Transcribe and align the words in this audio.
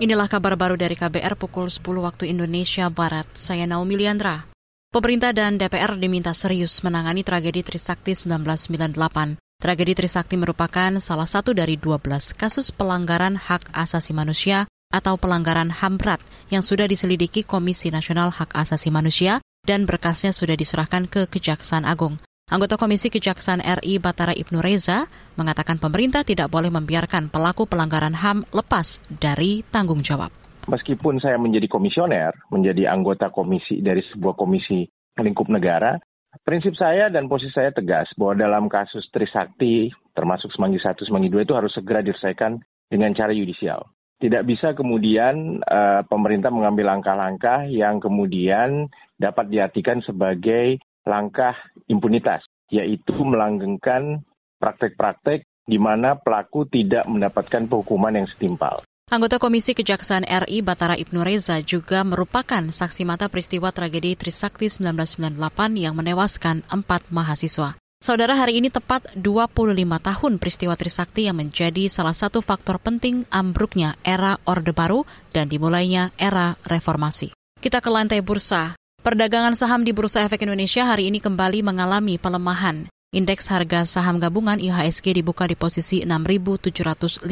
Inilah 0.00 0.32
kabar 0.32 0.56
baru 0.56 0.80
dari 0.80 0.96
KBR 0.96 1.36
pukul 1.36 1.68
10 1.68 1.84
waktu 2.00 2.32
Indonesia 2.32 2.88
Barat. 2.88 3.28
Saya 3.36 3.68
Naomi 3.68 4.00
Liandra. 4.00 4.48
Pemerintah 4.88 5.36
dan 5.36 5.60
DPR 5.60 5.92
diminta 6.00 6.32
serius 6.32 6.80
menangani 6.80 7.20
tragedi 7.20 7.60
Trisakti 7.60 8.16
1998. 8.16 9.36
Tragedi 9.60 9.92
Trisakti 9.92 10.40
merupakan 10.40 10.96
salah 11.04 11.28
satu 11.28 11.52
dari 11.52 11.76
12 11.76 12.32
kasus 12.32 12.72
pelanggaran 12.72 13.36
hak 13.36 13.76
asasi 13.76 14.16
manusia 14.16 14.64
atau 14.88 15.20
pelanggaran 15.20 15.68
HAM 15.68 16.00
berat 16.00 16.24
yang 16.48 16.64
sudah 16.64 16.88
diselidiki 16.88 17.44
Komisi 17.44 17.92
Nasional 17.92 18.32
Hak 18.32 18.56
Asasi 18.56 18.88
Manusia 18.88 19.44
dan 19.68 19.84
berkasnya 19.84 20.32
sudah 20.32 20.56
diserahkan 20.56 21.12
ke 21.12 21.28
Kejaksaan 21.28 21.84
Agung. 21.84 22.16
Anggota 22.50 22.74
Komisi 22.74 23.14
Kejaksaan 23.14 23.62
RI 23.62 24.02
Batara 24.02 24.34
Ibnu 24.34 24.58
Reza 24.58 25.06
mengatakan 25.38 25.78
pemerintah 25.78 26.26
tidak 26.26 26.50
boleh 26.50 26.66
membiarkan 26.74 27.30
pelaku 27.30 27.62
pelanggaran 27.62 28.10
HAM 28.10 28.42
lepas 28.50 28.98
dari 29.06 29.62
tanggung 29.70 30.02
jawab. 30.02 30.34
Meskipun 30.66 31.22
saya 31.22 31.38
menjadi 31.38 31.70
komisioner, 31.70 32.34
menjadi 32.50 32.90
anggota 32.90 33.30
komisi 33.30 33.78
dari 33.78 34.02
sebuah 34.02 34.34
komisi 34.34 34.82
lingkup 35.14 35.46
negara, 35.46 35.94
prinsip 36.42 36.74
saya 36.74 37.06
dan 37.06 37.30
posisi 37.30 37.54
saya 37.54 37.70
tegas 37.70 38.10
bahwa 38.18 38.34
dalam 38.42 38.64
kasus 38.66 39.06
Trisakti, 39.14 39.86
termasuk 40.10 40.50
Semanggi 40.50 40.82
1, 40.82 41.06
Semanggi 41.06 41.30
2 41.30 41.46
itu 41.46 41.54
harus 41.54 41.70
segera 41.70 42.02
diselesaikan 42.02 42.58
dengan 42.90 43.14
cara 43.14 43.30
yudisial. 43.30 43.86
Tidak 44.18 44.42
bisa 44.42 44.74
kemudian 44.74 45.62
uh, 45.62 46.02
pemerintah 46.02 46.50
mengambil 46.50 46.98
langkah-langkah 46.98 47.70
yang 47.70 48.02
kemudian 48.02 48.90
dapat 49.22 49.54
diartikan 49.54 50.02
sebagai 50.02 50.82
langkah 51.06 51.56
impunitas, 51.88 52.44
yaitu 52.68 53.16
melanggengkan 53.20 54.24
praktek-praktek 54.60 55.48
di 55.64 55.78
mana 55.78 56.18
pelaku 56.18 56.66
tidak 56.66 57.06
mendapatkan 57.06 57.70
hukuman 57.70 58.16
yang 58.16 58.26
setimpal. 58.26 58.82
Anggota 59.10 59.42
Komisi 59.42 59.74
Kejaksaan 59.74 60.22
RI 60.22 60.62
Batara 60.62 60.94
Ibnu 60.94 61.26
Reza 61.26 61.58
juga 61.66 62.06
merupakan 62.06 62.62
saksi 62.62 63.02
mata 63.02 63.26
peristiwa 63.26 63.74
tragedi 63.74 64.14
Trisakti 64.14 64.70
1998 64.70 65.34
yang 65.82 65.98
menewaskan 65.98 66.62
empat 66.70 67.10
mahasiswa. 67.10 67.74
Saudara, 68.00 68.32
hari 68.32 68.62
ini 68.62 68.70
tepat 68.70 69.12
25 69.18 69.76
tahun 70.00 70.32
peristiwa 70.40 70.78
Trisakti 70.78 71.26
yang 71.26 71.36
menjadi 71.42 71.90
salah 71.90 72.14
satu 72.14 72.38
faktor 72.38 72.78
penting 72.78 73.26
ambruknya 73.34 73.98
era 74.06 74.38
Orde 74.46 74.72
Baru 74.72 75.04
dan 75.34 75.50
dimulainya 75.50 76.14
era 76.14 76.54
reformasi. 76.64 77.34
Kita 77.60 77.84
ke 77.84 77.90
lantai 77.92 78.24
bursa. 78.24 78.78
Perdagangan 79.00 79.56
saham 79.56 79.80
di 79.80 79.96
Bursa 79.96 80.28
Efek 80.28 80.44
Indonesia 80.44 80.84
hari 80.84 81.08
ini 81.08 81.24
kembali 81.24 81.64
mengalami 81.64 82.20
pelemahan. 82.20 82.84
Indeks 83.16 83.48
harga 83.48 83.88
saham 83.88 84.20
gabungan 84.20 84.60
IHSG 84.60 85.16
dibuka 85.16 85.48
di 85.48 85.56
posisi 85.56 86.04
6.755 86.04 87.24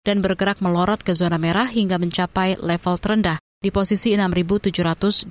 dan 0.00 0.16
bergerak 0.24 0.64
melorot 0.64 1.04
ke 1.04 1.12
zona 1.12 1.36
merah 1.36 1.68
hingga 1.68 2.00
mencapai 2.00 2.56
level 2.56 2.96
terendah 2.96 3.36
di 3.60 3.68
posisi 3.68 4.16
6.722. 4.16 5.28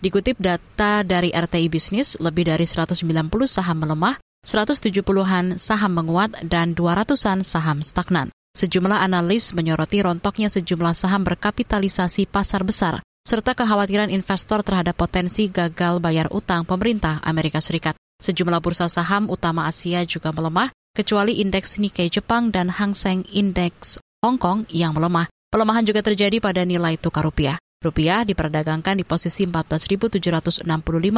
Dikutip 0.00 0.36
data 0.40 1.04
dari 1.04 1.36
RTI 1.36 1.68
Bisnis, 1.68 2.16
lebih 2.16 2.48
dari 2.48 2.64
190 2.64 3.04
saham 3.44 3.76
melemah, 3.84 4.16
170-an 4.48 5.60
saham 5.60 5.92
menguat, 5.92 6.48
dan 6.48 6.72
200-an 6.72 7.44
saham 7.44 7.84
stagnan. 7.84 8.32
Sejumlah 8.56 9.04
analis 9.04 9.52
menyoroti 9.52 10.00
rontoknya 10.00 10.48
sejumlah 10.48 10.96
saham 10.96 11.28
berkapitalisasi 11.28 12.24
pasar 12.24 12.64
besar 12.64 13.04
serta 13.26 13.52
kekhawatiran 13.54 14.08
investor 14.08 14.64
terhadap 14.64 14.96
potensi 14.96 15.46
gagal 15.52 16.00
bayar 16.00 16.28
utang 16.32 16.64
pemerintah 16.64 17.20
Amerika 17.22 17.60
Serikat. 17.62 17.94
Sejumlah 18.20 18.60
bursa 18.60 18.88
saham 18.92 19.32
utama 19.32 19.64
Asia 19.64 20.04
juga 20.04 20.28
melemah, 20.32 20.68
kecuali 20.92 21.40
indeks 21.40 21.80
Nikkei 21.80 22.12
Jepang 22.12 22.52
dan 22.52 22.68
Hang 22.68 22.92
Seng 22.92 23.24
Indeks 23.32 23.96
Hong 24.20 24.36
Kong 24.36 24.68
yang 24.68 24.92
melemah. 24.92 25.30
Pelemahan 25.48 25.82
juga 25.82 26.04
terjadi 26.04 26.38
pada 26.38 26.62
nilai 26.62 27.00
tukar 27.00 27.24
rupiah. 27.24 27.56
Rupiah 27.80 28.28
diperdagangkan 28.28 29.00
di 29.00 29.08
posisi 29.08 29.48
14.765 29.48 30.68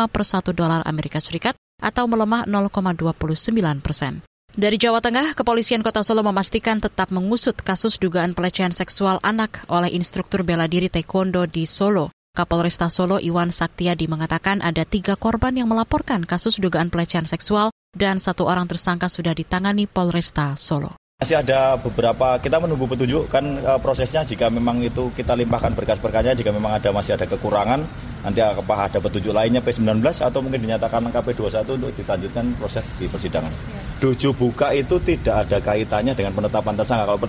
per 0.07 0.23
1 0.23 0.55
dolar 0.55 0.81
Amerika 0.87 1.19
Serikat 1.19 1.59
atau 1.83 2.07
melemah 2.07 2.47
0,29 2.47 3.83
persen. 3.83 4.23
Dari 4.53 4.77
Jawa 4.77 5.01
Tengah, 5.01 5.33
Kepolisian 5.33 5.81
Kota 5.81 6.05
Solo 6.05 6.21
memastikan 6.21 6.77
tetap 6.77 7.09
mengusut 7.09 7.57
kasus 7.57 7.97
dugaan 7.97 8.37
pelecehan 8.37 8.69
seksual 8.69 9.17
anak 9.25 9.65
oleh 9.73 9.89
instruktur 9.97 10.45
bela 10.45 10.69
diri 10.69 10.93
taekwondo 10.93 11.49
di 11.49 11.65
Solo. 11.65 12.13
Kapolresta 12.37 12.93
Solo 12.93 13.17
Iwan 13.17 13.49
Saktiadi 13.49 14.13
mengatakan 14.13 14.61
ada 14.61 14.85
tiga 14.85 15.17
korban 15.17 15.57
yang 15.57 15.73
melaporkan 15.73 16.29
kasus 16.29 16.61
dugaan 16.61 16.93
pelecehan 16.93 17.25
seksual 17.25 17.73
dan 17.97 18.21
satu 18.21 18.45
orang 18.45 18.69
tersangka 18.69 19.09
sudah 19.09 19.33
ditangani 19.33 19.89
Polresta 19.89 20.53
Solo. 20.61 21.01
Masih 21.25 21.41
ada 21.41 21.81
beberapa, 21.81 22.37
kita 22.37 22.61
menunggu 22.61 22.85
petunjuk 22.93 23.33
kan 23.33 23.57
e, 23.57 23.73
prosesnya 23.81 24.21
jika 24.21 24.53
memang 24.53 24.85
itu 24.85 25.09
kita 25.17 25.33
limpahkan 25.33 25.73
berkas-berkasnya, 25.73 26.37
jika 26.37 26.53
memang 26.53 26.77
ada 26.77 26.93
masih 26.93 27.17
ada 27.17 27.25
kekurangan, 27.25 27.81
nanti 28.21 28.45
apakah 28.45 28.93
ada 28.93 29.01
petunjuk 29.01 29.33
lainnya 29.33 29.65
P19 29.65 30.05
atau 30.05 30.45
mungkin 30.45 30.61
dinyatakan 30.61 31.09
KP21 31.09 31.65
untuk 31.73 31.89
dilanjutkan 31.97 32.53
proses 32.61 32.85
di 33.01 33.09
persidangan. 33.09 33.82
Dojo 34.03 34.35
buka 34.35 34.75
itu 34.75 34.99
tidak 34.99 35.47
ada 35.47 35.63
kaitannya 35.63 36.11
dengan 36.19 36.35
penetapan 36.35 36.75
tersangka. 36.75 37.07
Kalau 37.07 37.23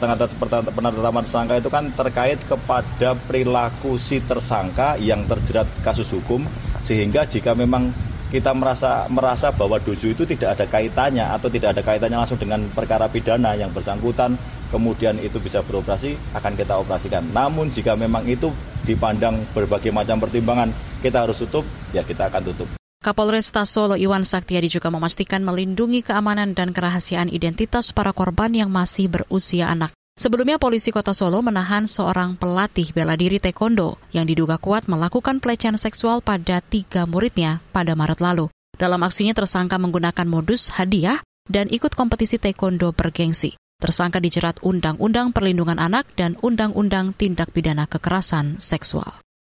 penetapan 0.74 1.22
tersangka 1.22 1.54
itu 1.62 1.70
kan 1.70 1.94
terkait 1.94 2.42
kepada 2.50 3.14
perilaku 3.14 3.94
si 4.02 4.18
tersangka 4.26 4.98
yang 4.98 5.30
terjerat 5.30 5.70
kasus 5.86 6.10
hukum, 6.10 6.42
sehingga 6.82 7.30
jika 7.30 7.54
memang 7.54 7.94
kita 8.34 8.50
merasa 8.58 9.06
merasa 9.06 9.54
bahwa 9.54 9.78
dojo 9.78 10.18
itu 10.18 10.26
tidak 10.26 10.58
ada 10.58 10.66
kaitannya 10.66 11.22
atau 11.22 11.46
tidak 11.46 11.78
ada 11.78 11.86
kaitannya 11.86 12.18
langsung 12.18 12.42
dengan 12.42 12.66
perkara 12.74 13.06
pidana 13.06 13.54
yang 13.54 13.70
bersangkutan 13.70 14.34
kemudian 14.74 15.22
itu 15.22 15.38
bisa 15.38 15.62
beroperasi 15.62 16.18
akan 16.34 16.58
kita 16.58 16.74
operasikan. 16.82 17.22
Namun 17.30 17.70
jika 17.70 17.94
memang 17.94 18.26
itu 18.26 18.50
dipandang 18.82 19.46
berbagai 19.54 19.94
macam 19.94 20.18
pertimbangan 20.18 20.74
kita 21.06 21.22
harus 21.22 21.38
tutup 21.38 21.70
ya 21.94 22.02
kita 22.02 22.34
akan 22.34 22.42
tutup. 22.50 22.83
Kapolresta 23.04 23.68
Solo 23.68 24.00
Iwan 24.00 24.24
Saktiadi 24.24 24.72
juga 24.72 24.88
memastikan 24.88 25.44
melindungi 25.44 26.08
keamanan 26.08 26.56
dan 26.56 26.72
kerahasiaan 26.72 27.28
identitas 27.28 27.92
para 27.92 28.16
korban 28.16 28.56
yang 28.56 28.72
masih 28.72 29.12
berusia 29.12 29.68
anak. 29.68 29.92
Sebelumnya 30.16 30.56
polisi 30.56 30.88
kota 30.96 31.12
Solo 31.12 31.44
menahan 31.44 31.84
seorang 31.84 32.40
pelatih 32.40 32.96
bela 32.96 33.20
diri 33.20 33.44
taekwondo 33.44 34.00
yang 34.16 34.24
diduga 34.24 34.56
kuat 34.56 34.88
melakukan 34.88 35.44
pelecehan 35.44 35.76
seksual 35.76 36.24
pada 36.24 36.64
tiga 36.64 37.04
muridnya 37.04 37.60
pada 37.76 37.92
Maret 37.92 38.24
lalu. 38.24 38.48
Dalam 38.80 39.04
aksinya 39.04 39.36
tersangka 39.36 39.76
menggunakan 39.76 40.24
modus 40.24 40.72
hadiah 40.72 41.20
dan 41.44 41.68
ikut 41.68 42.00
kompetisi 42.00 42.40
taekwondo 42.40 42.96
bergengsi. 42.96 43.60
Tersangka 43.84 44.24
dijerat 44.24 44.64
Undang-Undang 44.64 45.36
Perlindungan 45.36 45.76
Anak 45.76 46.08
dan 46.16 46.40
Undang-Undang 46.40 47.20
Tindak 47.20 47.52
Pidana 47.52 47.84
Kekerasan 47.84 48.64
Seksual. 48.64 49.23